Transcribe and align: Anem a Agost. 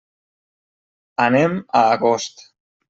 Anem 1.29 1.61
a 1.83 1.87
Agost. 1.95 2.47